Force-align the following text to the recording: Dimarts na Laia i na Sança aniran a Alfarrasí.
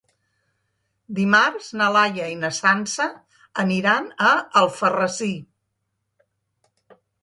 Dimarts 1.19 1.67
na 1.81 1.91
Laia 1.97 2.31
i 2.33 2.39
na 2.45 2.51
Sança 2.61 3.09
aniran 3.67 4.11
a 4.33 4.35
Alfarrasí. 4.67 5.33